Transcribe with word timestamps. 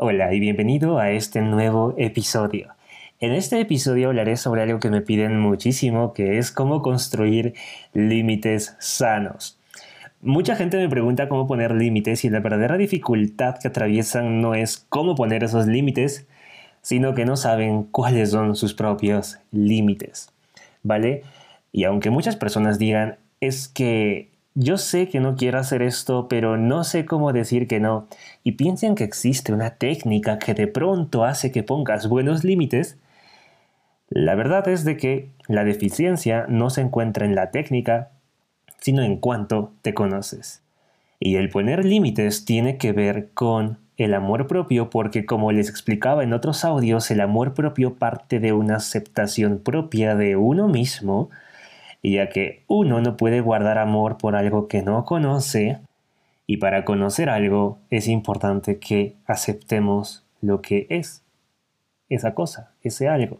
Hola 0.00 0.32
y 0.32 0.38
bienvenido 0.38 1.00
a 1.00 1.10
este 1.10 1.40
nuevo 1.40 1.92
episodio. 1.98 2.68
En 3.18 3.32
este 3.32 3.58
episodio 3.58 4.10
hablaré 4.10 4.36
sobre 4.36 4.62
algo 4.62 4.78
que 4.78 4.90
me 4.90 5.00
piden 5.00 5.40
muchísimo, 5.40 6.12
que 6.12 6.38
es 6.38 6.52
cómo 6.52 6.82
construir 6.82 7.54
límites 7.94 8.76
sanos. 8.78 9.58
Mucha 10.22 10.54
gente 10.54 10.76
me 10.76 10.88
pregunta 10.88 11.28
cómo 11.28 11.48
poner 11.48 11.72
límites 11.72 12.24
y 12.24 12.30
la 12.30 12.38
verdadera 12.38 12.76
dificultad 12.76 13.56
que 13.60 13.66
atraviesan 13.66 14.40
no 14.40 14.54
es 14.54 14.86
cómo 14.88 15.16
poner 15.16 15.42
esos 15.42 15.66
límites, 15.66 16.28
sino 16.80 17.16
que 17.16 17.24
no 17.24 17.36
saben 17.36 17.82
cuáles 17.82 18.30
son 18.30 18.54
sus 18.54 18.74
propios 18.74 19.40
límites. 19.50 20.30
¿Vale? 20.84 21.24
Y 21.72 21.82
aunque 21.82 22.10
muchas 22.10 22.36
personas 22.36 22.78
digan, 22.78 23.16
es 23.40 23.66
que 23.66 24.30
yo 24.60 24.76
sé 24.76 25.08
que 25.08 25.20
no 25.20 25.36
quiero 25.36 25.60
hacer 25.60 25.82
esto, 25.82 26.26
pero 26.28 26.56
no 26.56 26.82
sé 26.82 27.06
cómo 27.06 27.32
decir 27.32 27.68
que 27.68 27.78
no, 27.78 28.08
y 28.42 28.52
piensen 28.52 28.96
que 28.96 29.04
existe 29.04 29.52
una 29.52 29.76
técnica 29.76 30.40
que 30.40 30.52
de 30.52 30.66
pronto 30.66 31.24
hace 31.24 31.52
que 31.52 31.62
pongas 31.62 32.08
buenos 32.08 32.42
límites, 32.42 32.98
la 34.10 34.34
verdad 34.34 34.66
es 34.66 34.84
de 34.84 34.96
que 34.96 35.30
la 35.46 35.62
deficiencia 35.62 36.46
no 36.48 36.70
se 36.70 36.80
encuentra 36.80 37.24
en 37.24 37.36
la 37.36 37.52
técnica, 37.52 38.10
sino 38.80 39.02
en 39.02 39.18
cuanto 39.18 39.72
te 39.82 39.94
conoces. 39.94 40.60
Y 41.20 41.36
el 41.36 41.50
poner 41.50 41.84
límites 41.84 42.44
tiene 42.44 42.78
que 42.78 42.92
ver 42.92 43.30
con 43.34 43.78
el 43.96 44.12
amor 44.12 44.48
propio 44.48 44.90
porque 44.90 45.24
como 45.24 45.52
les 45.52 45.68
explicaba 45.68 46.24
en 46.24 46.32
otros 46.32 46.64
audios, 46.64 47.12
el 47.12 47.20
amor 47.20 47.54
propio 47.54 47.94
parte 47.94 48.40
de 48.40 48.52
una 48.52 48.76
aceptación 48.76 49.60
propia 49.60 50.16
de 50.16 50.34
uno 50.34 50.66
mismo, 50.66 51.30
y 52.02 52.14
ya 52.14 52.28
que 52.28 52.64
uno 52.68 53.00
no 53.00 53.16
puede 53.16 53.40
guardar 53.40 53.78
amor 53.78 54.18
por 54.18 54.36
algo 54.36 54.68
que 54.68 54.82
no 54.82 55.04
conoce, 55.04 55.80
y 56.46 56.56
para 56.56 56.84
conocer 56.84 57.28
algo 57.28 57.78
es 57.90 58.08
importante 58.08 58.78
que 58.78 59.16
aceptemos 59.26 60.24
lo 60.40 60.62
que 60.62 60.86
es, 60.88 61.22
esa 62.08 62.34
cosa, 62.34 62.72
ese 62.82 63.08
algo. 63.08 63.38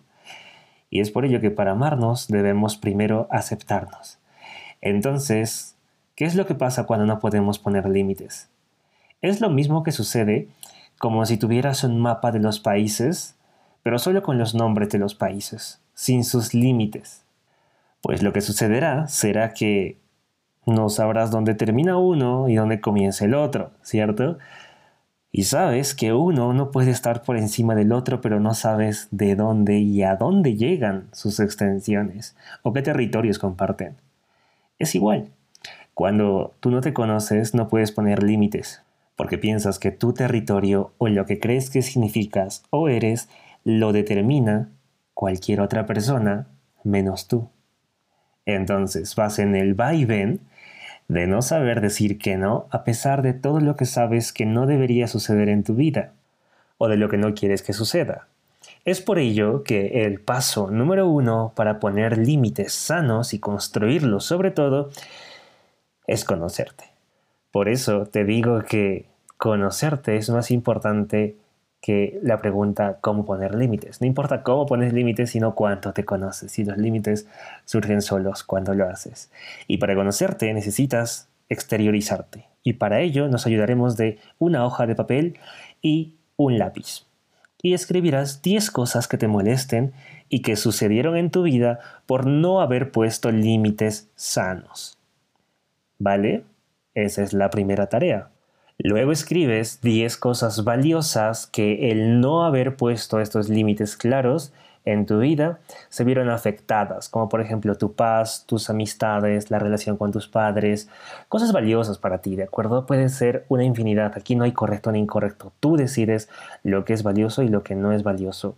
Y 0.91 1.01
es 1.01 1.11
por 1.11 1.25
ello 1.25 1.41
que 1.41 1.51
para 1.51 1.73
amarnos 1.73 2.29
debemos 2.29 2.77
primero 2.77 3.27
aceptarnos. 3.31 4.19
Entonces, 4.81 5.77
¿qué 6.15 6.25
es 6.25 6.35
lo 6.35 6.47
que 6.47 6.55
pasa 6.55 6.85
cuando 6.85 7.07
no 7.07 7.19
podemos 7.19 7.59
poner 7.59 7.89
límites? 7.89 8.51
Es 9.23 9.41
lo 9.41 9.51
mismo 9.51 9.83
que 9.83 9.93
sucede 9.93 10.49
como 10.99 11.25
si 11.27 11.37
tuvieras 11.37 11.85
un 11.85 12.01
mapa 12.01 12.33
de 12.33 12.41
los 12.41 12.61
países, 12.61 13.37
pero 13.83 13.99
solo 13.99 14.23
con 14.23 14.39
los 14.39 14.55
nombres 14.55 14.91
de 14.91 14.99
los 14.99 15.15
países, 15.15 15.81
sin 15.95 16.25
sus 16.25 16.55
límites. 16.55 17.25
Pues 18.01 18.23
lo 18.23 18.33
que 18.33 18.41
sucederá 18.41 19.09
será 19.09 19.53
que 19.53 19.99
no 20.67 20.89
sabrás 20.89 21.31
dónde 21.31 21.55
termina 21.55 21.97
uno 21.97 22.49
y 22.49 22.55
dónde 22.55 22.81
comienza 22.81 23.25
el 23.25 23.35
otro, 23.35 23.71
¿cierto? 23.83 24.39
Y 25.31 25.45
sabes 25.45 25.95
que 25.95 26.13
uno 26.13 26.53
no 26.53 26.71
puede 26.71 26.91
estar 26.91 27.23
por 27.23 27.37
encima 27.37 27.75
del 27.75 27.93
otro, 27.93 28.21
pero 28.21 28.41
no 28.41 28.55
sabes 28.55 29.09
de 29.11 29.35
dónde 29.35 29.79
y 29.79 30.03
a 30.03 30.17
dónde 30.17 30.57
llegan 30.57 31.09
sus 31.13 31.41
extensiones 31.41 32.37
o 32.63 32.73
qué 32.73 32.83
territorios 32.83 33.39
comparten. 33.39 33.97
Es 34.79 34.95
igual. 34.95 35.29
Cuando 35.93 36.55
tú 36.61 36.71
no 36.71 36.81
te 36.81 36.95
conoces, 36.95 37.55
no 37.55 37.69
puedes 37.69 37.93
poner 37.93 38.23
límites, 38.23 38.83
porque 39.17 39.37
piensas 39.37 39.79
que 39.79 39.91
tu 39.91 40.13
territorio 40.13 40.93
o 40.99 41.09
lo 41.09 41.27
que 41.27 41.41
crees 41.41 41.71
que 41.71 41.83
significas 41.83 42.63
o 42.71 42.89
eres 42.89 43.29
lo 43.65 43.93
determina 43.93 44.71
cualquier 45.13 45.61
otra 45.61 45.87
persona 45.87 46.47
menos 46.85 47.27
tú. 47.27 47.49
Entonces 48.49 49.15
vas 49.15 49.39
en 49.39 49.55
el 49.55 49.79
va 49.79 49.93
de 49.93 51.27
no 51.27 51.43
saber 51.43 51.83
decir 51.83 52.19
que 52.19 52.39
no 52.39 52.67
a 52.71 52.83
pesar 52.83 53.21
de 53.21 53.35
todo 53.35 53.61
lo 53.61 53.77
que 53.77 53.85
sabes 53.85 54.33
que 54.33 54.47
no 54.47 54.67
debería 54.67 55.07
suceder 55.07 55.51
en 55.51 55.65
tu 55.65 55.75
vida 55.75 56.13
o 56.79 56.89
de 56.89 56.97
lo 56.97 57.11
que 57.11 57.19
no 57.19 57.35
quieres 57.35 57.63
que 57.63 57.75
suceda. 57.75 58.27
Es 58.87 59.03
por 59.03 59.19
ello 59.19 59.65
que 59.65 60.07
el 60.07 60.21
paso 60.21 60.71
número 60.71 61.11
uno 61.11 61.53
para 61.57 61.79
poner 61.79 62.17
límites 62.17 62.73
sanos 62.73 63.35
y 63.35 63.39
construirlos 63.39 64.25
sobre 64.25 64.51
todo 64.51 64.89
es 66.07 66.25
conocerte. 66.25 66.85
Por 67.51 67.69
eso 67.69 68.07
te 68.07 68.25
digo 68.25 68.63
que 68.63 69.05
conocerte 69.37 70.17
es 70.17 70.31
más 70.31 70.51
importante 70.51 71.37
que 71.81 72.19
la 72.23 72.39
pregunta 72.39 72.99
cómo 73.01 73.25
poner 73.25 73.55
límites. 73.55 74.01
No 74.01 74.07
importa 74.07 74.43
cómo 74.43 74.67
pones 74.67 74.93
límites, 74.93 75.31
sino 75.31 75.55
cuánto 75.55 75.93
te 75.93 76.05
conoces. 76.05 76.59
Y 76.59 76.65
los 76.65 76.77
límites 76.77 77.29
surgen 77.65 78.03
solos 78.03 78.43
cuando 78.43 78.75
lo 78.75 78.89
haces. 78.89 79.31
Y 79.67 79.79
para 79.79 79.95
conocerte 79.95 80.53
necesitas 80.53 81.29
exteriorizarte. 81.49 82.47
Y 82.63 82.75
para 82.75 83.01
ello 83.01 83.29
nos 83.29 83.47
ayudaremos 83.47 83.97
de 83.97 84.19
una 84.39 84.65
hoja 84.65 84.87
de 84.87 84.95
papel 84.95 85.39
y 85.81 86.15
un 86.37 86.59
lápiz. 86.59 87.07
Y 87.63 87.75
escribirás 87.75 88.43
10 88.43 88.71
cosas 88.71 89.09
que 89.09 89.19
te 89.19 89.29
molesten 89.29 89.93
y 90.29 90.43
que 90.43 90.57
sucedieron 90.57 91.17
en 91.17 91.31
tu 91.31 91.43
vida 91.43 91.81
por 92.07 92.27
no 92.27 92.61
haber 92.61 92.91
puesto 92.93 93.31
límites 93.33 94.11
sanos. 94.15 94.99
¿Vale? 95.99 96.45
Esa 96.95 97.23
es 97.23 97.33
la 97.33 97.51
primera 97.51 97.89
tarea. 97.89 98.31
Luego 98.79 99.11
escribes 99.11 99.81
10 99.81 100.17
cosas 100.19 100.63
valiosas 100.63 101.49
que 101.49 101.91
el 101.91 102.21
no 102.21 102.45
haber 102.45 102.77
puesto 102.77 103.19
estos 103.19 103.49
límites 103.49 103.97
claros 103.97 104.53
en 104.85 105.05
tu 105.05 105.19
vida 105.19 105.59
se 105.89 106.05
vieron 106.05 106.31
afectadas, 106.31 107.09
como 107.09 107.29
por 107.29 107.41
ejemplo 107.41 107.77
tu 107.77 107.95
paz, 107.95 108.45
tus 108.47 108.71
amistades, 108.71 109.51
la 109.51 109.59
relación 109.59 109.97
con 109.97 110.13
tus 110.13 110.29
padres, 110.29 110.89
cosas 111.29 111.53
valiosas 111.53 111.99
para 111.99 112.19
ti, 112.19 112.37
¿de 112.37 112.45
acuerdo? 112.45 112.87
Puede 112.87 113.09
ser 113.09 113.45
una 113.49 113.65
infinidad, 113.65 114.13
aquí 114.15 114.37
no 114.37 114.45
hay 114.45 114.53
correcto 114.53 114.93
ni 114.93 115.01
incorrecto, 115.01 115.53
tú 115.59 115.77
decides 115.77 116.29
lo 116.63 116.85
que 116.85 116.93
es 116.93 117.03
valioso 117.03 117.43
y 117.43 117.49
lo 117.49 117.65
que 117.65 117.75
no 117.75 117.93
es 117.93 118.05
valioso 118.05 118.57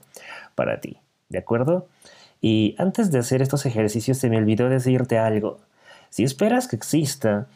para 0.55 0.81
ti, 0.81 0.99
¿de 1.31 1.39
acuerdo? 1.39 1.89
Y 2.43 2.75
antes 2.79 3.11
de 3.11 3.21
hacer 3.21 3.41
estos 3.41 3.65
ejercicios 3.65 4.19
se 4.19 4.29
me 4.29 4.37
olvidó 4.37 4.69
decirte 4.69 5.19
algo. 5.19 5.61
Si 6.11 6.25
esperas 6.25 6.69
que 6.69 6.77
exista 6.77 7.47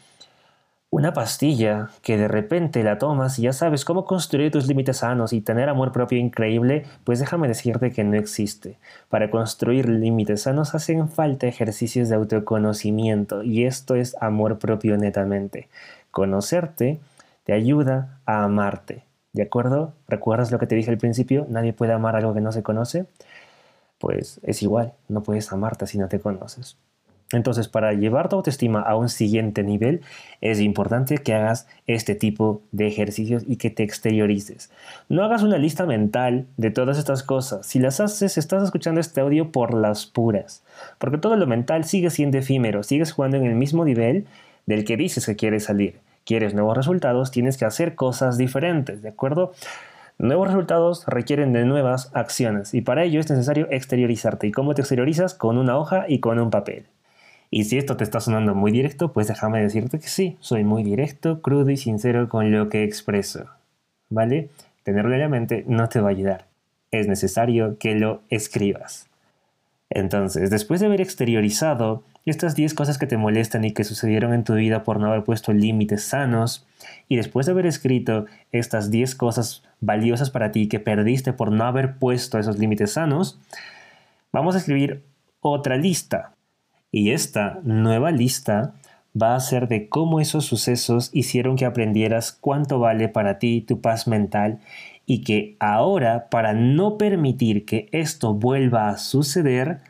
una 0.94 1.12
pastilla 1.12 1.90
que 2.02 2.16
de 2.16 2.28
repente 2.28 2.84
la 2.84 2.98
tomas 2.98 3.40
y 3.40 3.42
ya 3.42 3.52
sabes 3.52 3.84
cómo 3.84 4.04
construir 4.04 4.52
tus 4.52 4.68
límites 4.68 4.98
sanos 4.98 5.32
y 5.32 5.40
tener 5.40 5.68
amor 5.68 5.90
propio 5.90 6.18
increíble, 6.18 6.86
pues 7.02 7.18
déjame 7.18 7.48
decirte 7.48 7.90
que 7.90 8.04
no 8.04 8.16
existe. 8.16 8.78
Para 9.08 9.28
construir 9.28 9.88
límites 9.88 10.42
sanos 10.42 10.76
hacen 10.76 11.08
falta 11.08 11.48
ejercicios 11.48 12.08
de 12.08 12.14
autoconocimiento 12.14 13.42
y 13.42 13.64
esto 13.64 13.96
es 13.96 14.16
amor 14.20 14.60
propio 14.60 14.96
netamente. 14.96 15.68
Conocerte 16.12 17.00
te 17.42 17.54
ayuda 17.54 18.20
a 18.24 18.44
amarte. 18.44 19.02
¿De 19.32 19.42
acuerdo? 19.42 19.94
¿Recuerdas 20.06 20.52
lo 20.52 20.60
que 20.60 20.68
te 20.68 20.76
dije 20.76 20.92
al 20.92 20.98
principio? 20.98 21.44
Nadie 21.48 21.72
puede 21.72 21.92
amar 21.92 22.14
algo 22.14 22.34
que 22.34 22.40
no 22.40 22.52
se 22.52 22.62
conoce. 22.62 23.06
Pues 23.98 24.38
es 24.44 24.62
igual, 24.62 24.92
no 25.08 25.24
puedes 25.24 25.50
amarte 25.52 25.88
si 25.88 25.98
no 25.98 26.06
te 26.06 26.20
conoces. 26.20 26.76
Entonces, 27.32 27.68
para 27.68 27.92
llevar 27.92 28.28
tu 28.28 28.36
autoestima 28.36 28.80
a 28.80 28.96
un 28.96 29.08
siguiente 29.08 29.62
nivel, 29.62 30.02
es 30.40 30.60
importante 30.60 31.18
que 31.18 31.34
hagas 31.34 31.66
este 31.86 32.14
tipo 32.14 32.62
de 32.70 32.86
ejercicios 32.86 33.42
y 33.46 33.56
que 33.56 33.70
te 33.70 33.82
exteriorices. 33.82 34.70
No 35.08 35.24
hagas 35.24 35.42
una 35.42 35.58
lista 35.58 35.86
mental 35.86 36.46
de 36.56 36.70
todas 36.70 36.98
estas 36.98 37.22
cosas. 37.22 37.66
Si 37.66 37.78
las 37.78 38.00
haces, 38.00 38.38
estás 38.38 38.62
escuchando 38.62 39.00
este 39.00 39.20
audio 39.20 39.50
por 39.50 39.74
las 39.74 40.06
puras. 40.06 40.62
Porque 40.98 41.18
todo 41.18 41.36
lo 41.36 41.46
mental 41.46 41.84
sigue 41.84 42.10
siendo 42.10 42.38
efímero, 42.38 42.82
sigues 42.82 43.12
jugando 43.12 43.36
en 43.36 43.46
el 43.46 43.54
mismo 43.54 43.84
nivel 43.84 44.26
del 44.66 44.84
que 44.84 44.96
dices 44.96 45.26
que 45.26 45.36
quieres 45.36 45.64
salir. 45.64 46.00
Quieres 46.24 46.54
nuevos 46.54 46.76
resultados, 46.76 47.30
tienes 47.30 47.56
que 47.56 47.64
hacer 47.64 47.94
cosas 47.94 48.38
diferentes, 48.38 49.02
¿de 49.02 49.10
acuerdo? 49.10 49.52
Nuevos 50.16 50.46
resultados 50.46 51.04
requieren 51.06 51.52
de 51.52 51.64
nuevas 51.64 52.10
acciones 52.14 52.72
y 52.72 52.82
para 52.82 53.02
ello 53.02 53.18
es 53.18 53.28
necesario 53.28 53.66
exteriorizarte. 53.70 54.46
¿Y 54.46 54.52
cómo 54.52 54.74
te 54.74 54.82
exteriorizas? 54.82 55.34
Con 55.34 55.58
una 55.58 55.76
hoja 55.76 56.04
y 56.08 56.20
con 56.20 56.38
un 56.38 56.50
papel. 56.50 56.86
Y 57.56 57.62
si 57.66 57.78
esto 57.78 57.96
te 57.96 58.02
está 58.02 58.18
sonando 58.18 58.56
muy 58.56 58.72
directo, 58.72 59.12
pues 59.12 59.28
déjame 59.28 59.62
decirte 59.62 60.00
que 60.00 60.08
sí, 60.08 60.36
soy 60.40 60.64
muy 60.64 60.82
directo, 60.82 61.40
crudo 61.40 61.70
y 61.70 61.76
sincero 61.76 62.28
con 62.28 62.50
lo 62.50 62.68
que 62.68 62.82
expreso. 62.82 63.46
¿Vale? 64.10 64.50
Tenerlo 64.82 65.14
en 65.14 65.20
la 65.20 65.28
mente 65.28 65.64
no 65.68 65.88
te 65.88 66.00
va 66.00 66.08
a 66.08 66.10
ayudar. 66.10 66.48
Es 66.90 67.06
necesario 67.06 67.78
que 67.78 67.94
lo 67.94 68.22
escribas. 68.28 69.06
Entonces, 69.88 70.50
después 70.50 70.80
de 70.80 70.86
haber 70.86 71.00
exteriorizado 71.00 72.02
estas 72.26 72.56
10 72.56 72.74
cosas 72.74 72.98
que 72.98 73.06
te 73.06 73.18
molestan 73.18 73.64
y 73.64 73.70
que 73.70 73.84
sucedieron 73.84 74.34
en 74.34 74.42
tu 74.42 74.54
vida 74.54 74.82
por 74.82 74.98
no 74.98 75.06
haber 75.06 75.22
puesto 75.22 75.52
límites 75.52 76.02
sanos, 76.02 76.66
y 77.06 77.14
después 77.14 77.46
de 77.46 77.52
haber 77.52 77.66
escrito 77.66 78.26
estas 78.50 78.90
10 78.90 79.14
cosas 79.14 79.62
valiosas 79.78 80.30
para 80.30 80.50
ti 80.50 80.66
que 80.66 80.80
perdiste 80.80 81.32
por 81.32 81.52
no 81.52 81.62
haber 81.66 81.98
puesto 81.98 82.40
esos 82.40 82.58
límites 82.58 82.94
sanos, 82.94 83.38
vamos 84.32 84.56
a 84.56 84.58
escribir 84.58 85.04
otra 85.40 85.76
lista 85.76 86.33
y 86.94 87.10
esta 87.10 87.58
nueva 87.64 88.12
lista 88.12 88.74
va 89.20 89.34
a 89.34 89.40
ser 89.40 89.66
de 89.66 89.88
cómo 89.88 90.20
esos 90.20 90.44
sucesos 90.44 91.10
hicieron 91.12 91.56
que 91.56 91.64
aprendieras 91.64 92.30
cuánto 92.30 92.78
vale 92.78 93.08
para 93.08 93.40
ti 93.40 93.62
tu 93.62 93.80
paz 93.80 94.06
mental 94.06 94.60
y 95.04 95.24
que 95.24 95.56
ahora, 95.58 96.28
para 96.30 96.52
no 96.52 96.96
permitir 96.96 97.64
que 97.64 97.88
esto 97.90 98.32
vuelva 98.32 98.90
a 98.90 98.98
suceder, 98.98 99.80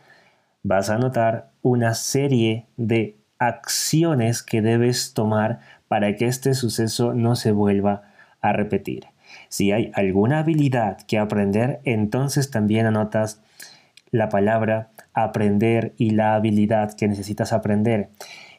vas 0.63 0.89
a 0.89 0.97
notar 0.97 1.51
una 1.61 1.93
serie 1.93 2.69
de 2.79 3.19
acciones 3.39 4.43
que 4.43 4.63
debes 4.63 5.13
tomar 5.13 5.61
para 5.89 6.17
que 6.17 6.25
este 6.25 6.55
suceso 6.55 7.13
no 7.13 7.37
se 7.37 7.53
vuelva 7.53 8.05
a 8.41 8.55
repetir. 8.55 9.09
Si 9.51 9.73
hay 9.73 9.93
alguna 9.93 10.39
habilidad 10.39 10.97
que 11.03 11.19
aprender, 11.19 11.81
entonces 11.85 12.51
también 12.51 12.87
anotas 12.87 13.43
la 14.15 14.29
palabra 14.29 14.91
aprender 15.13 15.93
y 15.99 16.11
la 16.11 16.37
habilidad 16.37 16.95
que 16.95 17.09
necesitas 17.09 17.53
aprender. 17.53 18.11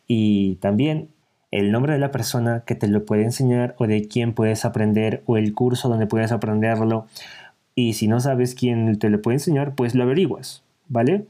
Y 0.06 0.56
también 0.56 1.08
el 1.50 1.72
nombre 1.72 1.94
de 1.94 2.00
la 2.00 2.12
persona 2.12 2.64
que 2.66 2.76
te 2.76 2.90
lo 2.90 3.06
puede 3.06 3.24
enseñar 3.24 3.74
o 3.78 3.88
de 3.88 4.08
quién 4.10 4.34
puedes 4.34 4.66
aprender 4.66 5.24
o 5.26 5.38
el 5.38 5.54
curso 5.54 5.88
donde 5.88 6.08
puedes 6.08 6.34
aprenderlo. 6.34 7.08
Y 7.74 7.94
si 7.94 8.10
no 8.10 8.20
sabes 8.20 8.54
quién 8.54 9.00
te 9.00 9.10
lo 9.10 9.22
puede 9.22 9.36
enseñar, 9.36 9.76
pues 9.76 9.96
lo 9.96 10.04
averiguas, 10.04 10.64
¿vale? 10.90 11.26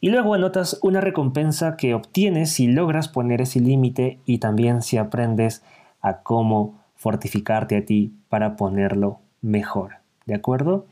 Y 0.00 0.10
luego 0.10 0.34
anotas 0.34 0.78
una 0.82 1.00
recompensa 1.00 1.76
que 1.76 1.94
obtienes 1.94 2.52
si 2.52 2.68
logras 2.68 3.08
poner 3.08 3.40
ese 3.40 3.58
límite 3.58 4.20
y 4.24 4.38
también 4.38 4.82
si 4.82 4.98
aprendes 4.98 5.64
a 6.00 6.18
cómo 6.18 6.78
fortificarte 6.94 7.76
a 7.76 7.84
ti 7.84 8.12
para 8.28 8.54
ponerlo 8.54 9.18
mejor, 9.42 9.96
¿de 10.26 10.34
acuerdo? 10.34 10.86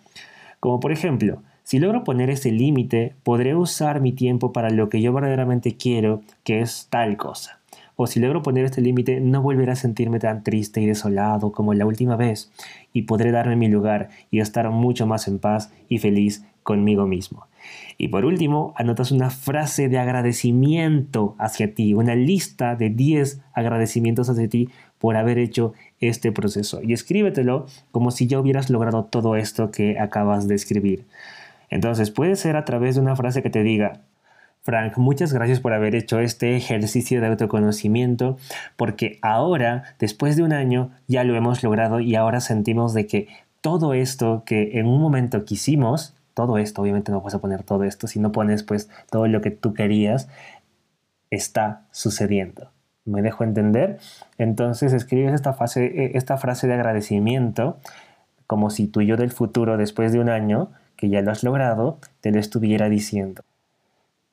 Como 0.58 0.80
por 0.80 0.90
ejemplo, 0.90 1.42
si 1.64 1.78
logro 1.78 2.04
poner 2.04 2.30
ese 2.30 2.50
límite, 2.50 3.14
podré 3.22 3.54
usar 3.54 4.00
mi 4.00 4.12
tiempo 4.12 4.52
para 4.52 4.70
lo 4.70 4.88
que 4.88 5.00
yo 5.00 5.12
verdaderamente 5.12 5.76
quiero, 5.76 6.22
que 6.44 6.60
es 6.60 6.88
tal 6.90 7.16
cosa. 7.16 7.60
O 7.96 8.06
si 8.06 8.20
logro 8.20 8.42
poner 8.42 8.64
este 8.64 8.80
límite, 8.80 9.20
no 9.20 9.42
volveré 9.42 9.72
a 9.72 9.76
sentirme 9.76 10.18
tan 10.18 10.42
triste 10.42 10.80
y 10.80 10.86
desolado 10.86 11.52
como 11.52 11.74
la 11.74 11.86
última 11.86 12.16
vez, 12.16 12.50
y 12.92 13.02
podré 13.02 13.30
darme 13.30 13.56
mi 13.56 13.68
lugar 13.68 14.08
y 14.30 14.40
estar 14.40 14.68
mucho 14.70 15.06
más 15.06 15.28
en 15.28 15.38
paz 15.38 15.72
y 15.88 15.98
feliz 15.98 16.44
conmigo 16.62 17.06
mismo. 17.06 17.46
Y 17.98 18.08
por 18.08 18.24
último, 18.24 18.74
anotas 18.76 19.12
una 19.12 19.30
frase 19.30 19.88
de 19.88 19.98
agradecimiento 19.98 21.36
hacia 21.38 21.74
ti, 21.74 21.94
una 21.94 22.14
lista 22.14 22.74
de 22.74 22.90
10 22.90 23.40
agradecimientos 23.52 24.28
hacia 24.28 24.48
ti 24.48 24.68
por 24.98 25.16
haber 25.16 25.38
hecho 25.38 25.72
este 26.00 26.32
proceso. 26.32 26.80
Y 26.82 26.92
escríbetelo 26.92 27.66
como 27.90 28.10
si 28.10 28.26
ya 28.26 28.40
hubieras 28.40 28.70
logrado 28.70 29.04
todo 29.04 29.36
esto 29.36 29.70
que 29.70 29.98
acabas 29.98 30.48
de 30.48 30.54
escribir. 30.54 31.04
Entonces 31.72 32.10
puede 32.10 32.36
ser 32.36 32.56
a 32.56 32.66
través 32.66 32.96
de 32.96 33.00
una 33.00 33.16
frase 33.16 33.42
que 33.42 33.48
te 33.48 33.62
diga, 33.62 34.02
Frank, 34.60 34.98
muchas 34.98 35.32
gracias 35.32 35.58
por 35.58 35.72
haber 35.72 35.94
hecho 35.94 36.20
este 36.20 36.54
ejercicio 36.54 37.22
de 37.22 37.28
autoconocimiento, 37.28 38.36
porque 38.76 39.18
ahora, 39.22 39.84
después 39.98 40.36
de 40.36 40.42
un 40.42 40.52
año, 40.52 40.90
ya 41.08 41.24
lo 41.24 41.34
hemos 41.34 41.62
logrado 41.62 42.00
y 42.00 42.14
ahora 42.14 42.40
sentimos 42.40 42.92
de 42.92 43.06
que 43.06 43.28
todo 43.62 43.94
esto 43.94 44.42
que 44.44 44.78
en 44.78 44.86
un 44.86 45.00
momento 45.00 45.46
quisimos, 45.46 46.14
todo 46.34 46.58
esto, 46.58 46.82
obviamente 46.82 47.10
no 47.10 47.22
puedes 47.22 47.40
poner 47.40 47.62
todo 47.62 47.84
esto, 47.84 48.06
si 48.06 48.20
no 48.20 48.32
pones 48.32 48.62
pues 48.64 48.90
todo 49.10 49.26
lo 49.26 49.40
que 49.40 49.50
tú 49.50 49.72
querías, 49.72 50.28
está 51.30 51.86
sucediendo. 51.90 52.70
¿Me 53.06 53.22
dejo 53.22 53.44
entender? 53.44 53.98
Entonces 54.36 54.92
escribes 54.92 55.32
esta, 55.32 55.56
eh, 55.76 56.12
esta 56.16 56.36
frase 56.36 56.66
de 56.66 56.74
agradecimiento 56.74 57.78
como 58.46 58.68
si 58.68 58.88
tú 58.88 59.00
y 59.00 59.06
yo 59.06 59.16
del 59.16 59.30
futuro, 59.30 59.78
después 59.78 60.12
de 60.12 60.20
un 60.20 60.28
año, 60.28 60.70
que 61.02 61.08
ya 61.08 61.20
lo 61.20 61.32
has 61.32 61.42
logrado, 61.42 61.98
te 62.20 62.30
lo 62.30 62.38
estuviera 62.38 62.88
diciendo. 62.88 63.42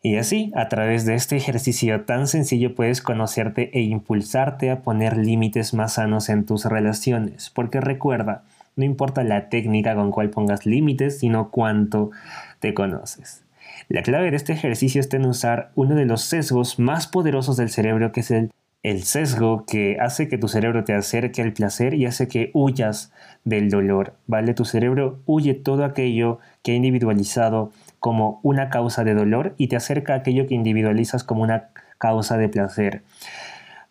Y 0.04 0.18
así, 0.18 0.52
a 0.56 0.70
través 0.70 1.04
de 1.04 1.16
este 1.16 1.36
ejercicio 1.36 2.02
tan 2.02 2.28
sencillo 2.28 2.76
puedes 2.76 3.02
conocerte 3.02 3.72
e 3.74 3.82
impulsarte 3.82 4.70
a 4.70 4.82
poner 4.82 5.18
límites 5.18 5.74
más 5.74 5.94
sanos 5.94 6.30
en 6.30 6.46
tus 6.46 6.66
relaciones, 6.66 7.50
porque 7.50 7.82
recuerda, 7.82 8.44
no 8.76 8.86
importa 8.86 9.24
la 9.24 9.50
técnica 9.50 9.96
con 9.96 10.12
cual 10.12 10.30
pongas 10.30 10.68
límites, 10.68 11.18
sino 11.18 11.50
cuánto 11.50 12.12
te 12.60 12.76
conoces. 12.76 13.42
La 13.88 14.04
clave 14.04 14.30
de 14.30 14.38
este 14.38 14.54
ejercicio 14.54 15.02
está 15.02 15.18
en 15.18 15.26
usar 15.26 15.72
uno 15.74 15.96
de 15.96 16.06
los 16.06 16.22
sesgos 16.22 16.78
más 16.78 17.08
poderosos 17.08 17.58
del 17.58 17.72
cerebro, 17.72 18.12
que 18.12 18.20
es 18.20 18.30
el 18.30 18.52
el 18.82 19.04
sesgo 19.04 19.66
que 19.66 19.98
hace 20.00 20.30
que 20.30 20.38
tu 20.38 20.48
cerebro 20.48 20.84
te 20.86 20.94
acerque 20.94 21.42
al 21.42 21.54
placer 21.54 21.94
y 21.94 22.06
hace 22.06 22.28
que 22.28 22.50
huyas 22.54 23.12
del 23.44 23.70
dolor, 23.70 24.14
¿vale? 24.26 24.54
Tu 24.54 24.64
cerebro 24.64 25.20
huye 25.26 25.54
todo 25.54 25.84
aquello 25.84 26.40
que 26.64 26.72
ha 26.72 26.76
individualizado 26.76 27.72
como 28.00 28.40
una 28.42 28.70
causa 28.70 29.04
de 29.04 29.14
dolor 29.14 29.54
y 29.58 29.68
te 29.68 29.76
acerca 29.76 30.14
a 30.14 30.18
aquello 30.18 30.48
que 30.48 30.56
individualizas 30.56 31.24
como 31.26 31.44
una 31.44 31.70
causa 31.98 32.38
de 32.38 32.48
placer. 32.48 33.04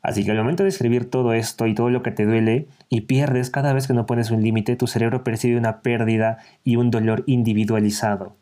Así 0.00 0.25
que 0.25 0.31
al 0.31 0.38
momento 0.38 0.62
de 0.62 0.70
escribir 0.70 1.11
todo 1.11 1.35
esto 1.35 1.67
y 1.67 1.75
todo 1.75 1.90
lo 1.90 2.02
que 2.02 2.12
te 2.12 2.25
duele 2.25 2.69
y 2.88 3.02
pierdes 3.02 3.50
cada 3.50 3.75
vez 3.75 3.87
que 3.87 3.94
no 3.94 4.06
pones 4.06 4.31
un 4.31 4.43
límite, 4.43 4.76
tu 4.76 4.87
cerebro 4.87 5.23
percibe 5.23 5.58
una 5.58 5.81
pérdida 5.81 6.38
y 6.64 6.76
un 6.76 6.90
dolor 6.90 7.25
individualizado, 7.26 8.37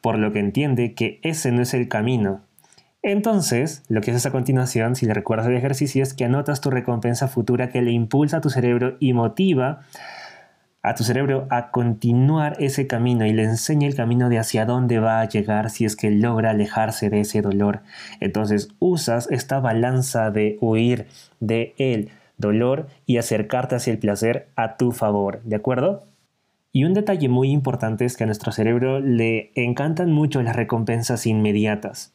por 0.00 0.18
lo 0.18 0.32
que 0.32 0.38
entiende 0.38 0.94
que 0.94 1.18
ese 1.22 1.52
no 1.52 1.60
es 1.62 1.74
el 1.74 1.88
camino, 1.88 2.40
entonces, 3.02 3.82
lo 3.88 4.00
que 4.02 4.10
haces 4.10 4.26
a 4.26 4.30
continuación, 4.30 4.94
si 4.94 5.06
le 5.06 5.14
recuerdas 5.14 5.46
el 5.46 5.56
ejercicio, 5.56 6.02
es 6.02 6.12
que 6.12 6.24
anotas 6.24 6.60
tu 6.60 6.70
recompensa 6.70 7.28
futura 7.28 7.70
que 7.70 7.80
le 7.80 7.92
impulsa 7.92 8.38
a 8.38 8.40
tu 8.40 8.50
cerebro 8.50 8.96
y 9.00 9.14
motiva 9.14 9.80
a 10.82 10.94
tu 10.94 11.04
cerebro 11.04 11.46
a 11.50 11.70
continuar 11.70 12.56
ese 12.58 12.86
camino 12.86 13.26
y 13.26 13.32
le 13.32 13.44
enseña 13.44 13.86
el 13.86 13.94
camino 13.94 14.28
de 14.28 14.38
hacia 14.38 14.64
dónde 14.64 14.98
va 14.98 15.20
a 15.20 15.28
llegar 15.28 15.70
si 15.70 15.84
es 15.84 15.94
que 15.94 16.10
logra 16.10 16.50
alejarse 16.50 17.10
de 17.10 17.20
ese 17.20 17.42
dolor. 17.42 17.80
Entonces 18.20 18.68
usas 18.78 19.30
esta 19.30 19.60
balanza 19.60 20.30
de 20.30 20.56
huir 20.60 21.06
de 21.38 21.74
el 21.76 22.10
dolor 22.38 22.88
y 23.04 23.18
acercarte 23.18 23.74
hacia 23.74 23.92
el 23.92 23.98
placer 23.98 24.48
a 24.56 24.76
tu 24.76 24.92
favor, 24.92 25.42
¿de 25.42 25.56
acuerdo? 25.56 26.09
Y 26.72 26.84
un 26.84 26.94
detalle 26.94 27.28
muy 27.28 27.50
importante 27.50 28.04
es 28.04 28.16
que 28.16 28.22
a 28.22 28.26
nuestro 28.26 28.52
cerebro 28.52 29.00
le 29.00 29.50
encantan 29.56 30.12
mucho 30.12 30.40
las 30.42 30.54
recompensas 30.54 31.26
inmediatas, 31.26 32.12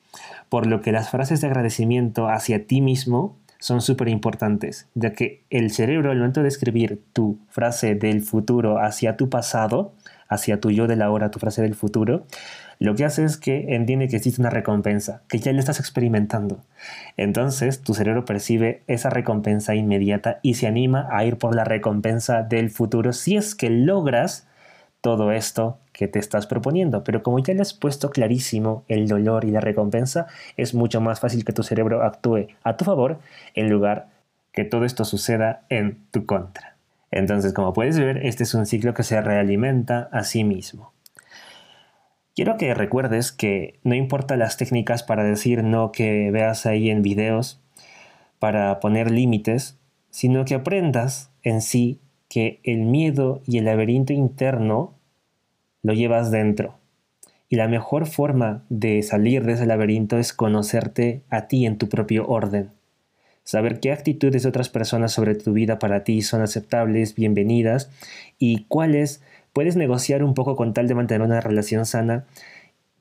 por 0.47 0.65
lo 0.65 0.81
que 0.81 0.93
las 0.93 1.09
frases 1.09 1.41
de 1.41 1.47
agradecimiento 1.47 2.29
hacia 2.29 2.65
ti 2.65 2.79
mismo 2.79 3.35
son 3.59 3.81
súper 3.81 4.07
importantes, 4.07 4.87
ya 4.93 5.11
que 5.11 5.43
el 5.49 5.71
cerebro 5.71 6.11
al 6.11 6.17
momento 6.17 6.41
de 6.41 6.47
escribir 6.47 7.01
tu 7.11 7.37
frase 7.49 7.95
del 7.95 8.21
futuro 8.21 8.79
hacia 8.79 9.17
tu 9.17 9.29
pasado, 9.29 9.93
hacia 10.29 10.61
tu 10.61 10.71
yo 10.71 10.87
de 10.87 10.95
la 10.95 11.11
hora, 11.11 11.31
tu 11.31 11.39
frase 11.39 11.61
del 11.61 11.75
futuro, 11.75 12.25
lo 12.79 12.95
que 12.95 13.05
hace 13.05 13.23
es 13.23 13.37
que 13.37 13.75
entiende 13.75 14.07
que 14.07 14.17
existe 14.17 14.41
una 14.41 14.49
recompensa, 14.49 15.21
que 15.27 15.39
ya 15.39 15.53
la 15.53 15.59
estás 15.59 15.79
experimentando. 15.79 16.59
Entonces 17.17 17.81
tu 17.81 17.93
cerebro 17.93 18.25
percibe 18.25 18.81
esa 18.87 19.09
recompensa 19.09 19.75
inmediata 19.75 20.39
y 20.41 20.55
se 20.55 20.67
anima 20.67 21.07
a 21.11 21.25
ir 21.25 21.37
por 21.37 21.55
la 21.55 21.63
recompensa 21.63 22.43
del 22.43 22.69
futuro 22.69 23.13
si 23.13 23.37
es 23.37 23.55
que 23.55 23.69
logras 23.69 24.47
todo 25.01 25.31
esto 25.31 25.77
que 25.93 26.07
te 26.07 26.19
estás 26.19 26.47
proponiendo. 26.47 27.03
Pero 27.03 27.23
como 27.23 27.39
ya 27.39 27.53
le 27.53 27.61
has 27.61 27.73
puesto 27.73 28.09
clarísimo 28.09 28.83
el 28.87 29.07
dolor 29.07 29.45
y 29.45 29.51
la 29.51 29.61
recompensa, 29.61 30.27
es 30.57 30.73
mucho 30.73 30.99
más 30.99 31.19
fácil 31.19 31.45
que 31.45 31.53
tu 31.53 31.63
cerebro 31.63 32.03
actúe 32.03 32.47
a 32.63 32.75
tu 32.75 32.85
favor 32.85 33.19
en 33.53 33.69
lugar 33.69 34.07
que 34.51 34.63
todo 34.63 34.83
esto 34.83 35.05
suceda 35.05 35.61
en 35.69 35.99
tu 36.11 36.25
contra. 36.25 36.75
Entonces, 37.11 37.53
como 37.53 37.71
puedes 37.71 37.99
ver, 37.99 38.25
este 38.25 38.43
es 38.43 38.53
un 38.55 38.65
ciclo 38.65 38.93
que 38.93 39.03
se 39.03 39.21
realimenta 39.21 40.09
a 40.11 40.23
sí 40.23 40.43
mismo. 40.43 40.94
Quiero 42.35 42.57
que 42.57 42.73
recuerdes 42.73 43.31
que 43.31 43.79
no 43.83 43.95
importa 43.95 44.35
las 44.35 44.57
técnicas 44.57 45.03
para 45.03 45.23
decir 45.23 45.63
no 45.63 45.93
que 45.93 46.31
veas 46.31 46.65
ahí 46.65 46.89
en 46.89 47.01
videos, 47.01 47.61
para 48.39 48.81
poner 48.81 49.09
límites, 49.09 49.77
sino 50.09 50.43
que 50.43 50.55
aprendas 50.55 51.31
en 51.43 51.61
sí 51.61 52.01
que 52.27 52.59
el 52.63 52.79
miedo 52.79 53.41
y 53.47 53.59
el 53.59 53.65
laberinto 53.65 54.11
interno 54.11 54.95
lo 55.81 55.93
llevas 55.93 56.29
dentro. 56.29 56.75
Y 57.47 57.55
la 57.55 57.69
mejor 57.69 58.05
forma 58.05 58.65
de 58.67 59.01
salir 59.01 59.45
de 59.45 59.53
ese 59.53 59.65
laberinto 59.65 60.17
es 60.17 60.33
conocerte 60.33 61.21
a 61.29 61.47
ti 61.47 61.65
en 61.65 61.77
tu 61.77 61.87
propio 61.87 62.27
orden. 62.27 62.71
Saber 63.45 63.79
qué 63.79 63.93
actitudes 63.93 64.43
de 64.43 64.49
otras 64.49 64.67
personas 64.67 65.13
sobre 65.13 65.35
tu 65.35 65.53
vida 65.53 65.79
para 65.79 66.03
ti 66.03 66.21
son 66.21 66.41
aceptables, 66.41 67.15
bienvenidas, 67.15 67.91
y 68.39 68.65
cuáles 68.65 69.21
Puedes 69.55 69.77
negociar 69.77 70.21
un 70.21 70.33
poco 70.33 70.57
con 70.57 70.73
tal 70.73 70.89
de 70.89 70.95
mantener 70.95 71.25
una 71.25 71.39
relación 71.39 71.85
sana, 71.85 72.25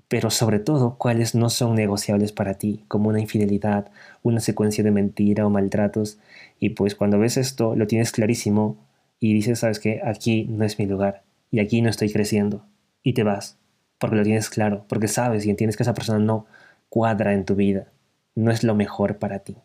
pero 0.07 0.31
sobre 0.31 0.61
todo 0.61 0.95
cuáles 0.99 1.35
no 1.35 1.51
son 1.51 1.75
negociables 1.75 2.31
para 2.31 2.55
ti, 2.55 2.85
como 2.87 3.09
una 3.09 3.19
infidelidad, 3.19 3.91
una 4.23 4.39
secuencia 4.39 4.85
de 4.85 4.93
mentira 4.93 5.45
o 5.49 5.51
maltratos. 5.51 6.21
Y 6.61 6.69
pues 6.71 6.95
cuando 6.95 7.19
ves 7.19 7.39
esto, 7.39 7.75
lo 7.75 7.89
tienes 7.89 8.13
clarísimo 8.13 8.77
y 9.19 9.35
dices, 9.35 9.59
sabes 9.59 9.81
que 9.81 10.01
aquí 10.05 10.45
no 10.49 10.65
es 10.65 10.79
mi 10.79 10.87
lugar 10.87 11.25
y 11.51 11.59
aquí 11.59 11.83
no 11.83 11.91
estoy 11.91 12.13
creciendo. 12.13 12.65
Y 13.03 13.15
te 13.15 13.25
vas, 13.25 13.59
porque 13.99 14.15
lo 14.15 14.23
tienes 14.23 14.49
claro, 14.49 14.85
porque 14.89 15.09
sabes 15.09 15.45
y 15.47 15.51
entiendes 15.51 15.77
que 15.77 15.83
esa 15.83 15.95
persona 15.95 16.21
no 16.21 16.47
cuadra 16.89 17.33
en 17.35 17.45
tu 17.47 17.57
vida, 17.57 17.89
no 18.37 18.53
es 18.53 18.63
lo 18.63 18.77
mejor 18.77 19.19
para 19.19 19.41
ti 19.41 19.57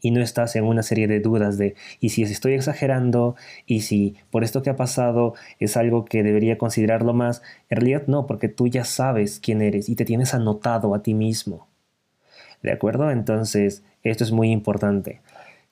y 0.00 0.10
no 0.10 0.20
estás 0.20 0.56
en 0.56 0.64
una 0.64 0.82
serie 0.82 1.08
de 1.08 1.20
dudas 1.20 1.58
de 1.58 1.74
y 2.00 2.10
si 2.10 2.22
estoy 2.22 2.54
exagerando 2.54 3.36
y 3.66 3.80
si 3.80 4.16
por 4.30 4.44
esto 4.44 4.62
que 4.62 4.70
ha 4.70 4.76
pasado 4.76 5.34
es 5.58 5.76
algo 5.76 6.04
que 6.04 6.22
debería 6.22 6.58
considerarlo 6.58 7.12
más, 7.14 7.42
en 7.68 7.76
realidad 7.76 8.04
no, 8.06 8.26
porque 8.26 8.48
tú 8.48 8.66
ya 8.66 8.84
sabes 8.84 9.40
quién 9.40 9.62
eres 9.62 9.88
y 9.88 9.96
te 9.96 10.04
tienes 10.04 10.34
anotado 10.34 10.94
a 10.94 11.02
ti 11.02 11.14
mismo. 11.14 11.68
¿De 12.62 12.72
acuerdo? 12.72 13.10
Entonces, 13.10 13.82
esto 14.02 14.24
es 14.24 14.32
muy 14.32 14.50
importante 14.50 15.20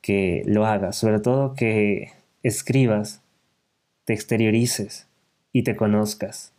que 0.00 0.42
lo 0.46 0.66
hagas, 0.66 0.96
sobre 0.96 1.20
todo 1.20 1.54
que 1.54 2.12
escribas, 2.42 3.22
te 4.04 4.12
exteriorices 4.12 5.08
y 5.52 5.62
te 5.62 5.74
conozcas. 5.74 6.55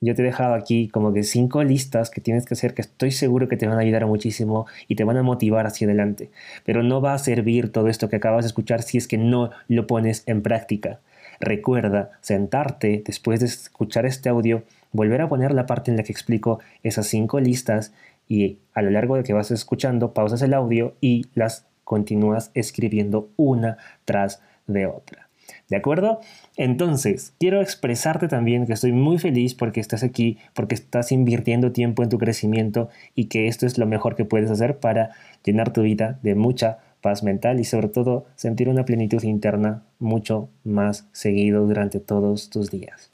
Yo 0.00 0.14
te 0.14 0.22
he 0.22 0.24
dejado 0.24 0.54
aquí 0.54 0.88
como 0.88 1.12
que 1.12 1.24
cinco 1.24 1.64
listas 1.64 2.10
que 2.10 2.20
tienes 2.20 2.46
que 2.46 2.54
hacer 2.54 2.72
que 2.72 2.82
estoy 2.82 3.10
seguro 3.10 3.48
que 3.48 3.56
te 3.56 3.66
van 3.66 3.78
a 3.78 3.80
ayudar 3.80 4.06
muchísimo 4.06 4.66
y 4.86 4.94
te 4.94 5.02
van 5.02 5.16
a 5.16 5.24
motivar 5.24 5.66
hacia 5.66 5.88
adelante. 5.88 6.30
Pero 6.64 6.84
no 6.84 7.00
va 7.00 7.14
a 7.14 7.18
servir 7.18 7.72
todo 7.72 7.88
esto 7.88 8.08
que 8.08 8.16
acabas 8.16 8.44
de 8.44 8.48
escuchar 8.48 8.82
si 8.82 8.96
es 8.96 9.08
que 9.08 9.18
no 9.18 9.50
lo 9.66 9.88
pones 9.88 10.22
en 10.26 10.42
práctica. 10.42 11.00
Recuerda 11.40 12.12
sentarte 12.20 13.02
después 13.04 13.40
de 13.40 13.46
escuchar 13.46 14.06
este 14.06 14.28
audio, 14.28 14.62
volver 14.92 15.20
a 15.20 15.28
poner 15.28 15.52
la 15.52 15.66
parte 15.66 15.90
en 15.90 15.96
la 15.96 16.04
que 16.04 16.12
explico 16.12 16.60
esas 16.84 17.08
cinco 17.08 17.40
listas 17.40 17.92
y 18.28 18.58
a 18.74 18.82
lo 18.82 18.90
largo 18.90 19.16
de 19.16 19.24
que 19.24 19.32
vas 19.32 19.50
escuchando 19.50 20.14
pausas 20.14 20.42
el 20.42 20.54
audio 20.54 20.94
y 21.00 21.26
las 21.34 21.66
continúas 21.82 22.52
escribiendo 22.54 23.30
una 23.36 23.78
tras 24.04 24.42
de 24.66 24.86
otra. 24.86 25.27
¿De 25.68 25.76
acuerdo? 25.76 26.20
Entonces, 26.56 27.34
quiero 27.38 27.60
expresarte 27.60 28.26
también 28.26 28.66
que 28.66 28.72
estoy 28.72 28.92
muy 28.92 29.18
feliz 29.18 29.54
porque 29.54 29.80
estás 29.80 30.02
aquí, 30.02 30.38
porque 30.54 30.74
estás 30.74 31.12
invirtiendo 31.12 31.72
tiempo 31.72 32.02
en 32.02 32.08
tu 32.08 32.16
crecimiento 32.16 32.88
y 33.14 33.26
que 33.26 33.48
esto 33.48 33.66
es 33.66 33.76
lo 33.76 33.86
mejor 33.86 34.16
que 34.16 34.24
puedes 34.24 34.50
hacer 34.50 34.78
para 34.78 35.10
llenar 35.44 35.72
tu 35.72 35.82
vida 35.82 36.18
de 36.22 36.34
mucha 36.34 36.78
paz 37.02 37.22
mental 37.22 37.60
y 37.60 37.64
sobre 37.64 37.88
todo 37.88 38.24
sentir 38.34 38.68
una 38.70 38.86
plenitud 38.86 39.22
interna 39.22 39.82
mucho 39.98 40.48
más 40.64 41.06
seguido 41.12 41.66
durante 41.66 42.00
todos 42.00 42.48
tus 42.48 42.70
días. 42.70 43.12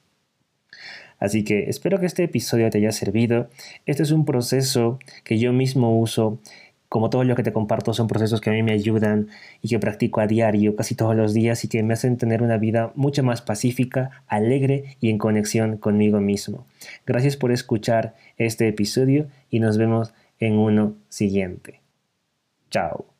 Así 1.19 1.43
que 1.43 1.71
espero 1.71 1.99
que 1.99 2.07
este 2.07 2.25
episodio 2.25 2.69
te 2.71 2.79
haya 2.79 2.93
servido. 2.93 3.49
Este 3.87 4.03
es 4.03 4.11
un 4.11 4.25
proceso 4.25 4.99
que 5.25 5.39
yo 5.39 5.53
mismo 5.53 5.99
uso. 5.99 6.39
Como 6.95 7.11
todo 7.11 7.25
lo 7.25 7.35
que 7.35 7.43
te 7.43 7.53
comparto 7.53 7.93
son 7.93 8.07
procesos 8.07 8.41
que 8.41 8.51
a 8.51 8.53
mí 8.53 8.63
me 8.63 8.71
ayudan 8.71 9.27
y 9.61 9.67
que 9.67 9.81
practico 9.81 10.21
a 10.21 10.29
diario, 10.29 10.77
casi 10.77 10.95
todos 10.95 11.17
los 11.17 11.35
días 11.35 11.65
y 11.65 11.69
que 11.69 11.83
me 11.83 11.93
hacen 11.93 12.19
tener 12.19 12.41
una 12.41 12.57
vida 12.57 12.93
mucho 12.95 13.25
más 13.25 13.43
pacífica, 13.43 14.23
alegre 14.29 14.97
y 15.01 15.11
en 15.11 15.19
conexión 15.19 15.77
conmigo 15.77 16.21
mismo. 16.21 16.69
Gracias 17.05 17.37
por 17.37 17.51
escuchar 17.51 18.15
este 18.37 18.69
episodio 18.69 19.27
y 19.51 19.59
nos 19.59 19.77
vemos 19.77 20.15
en 20.39 20.57
uno 20.57 20.95
siguiente. 21.09 21.81
Chao. 22.71 23.14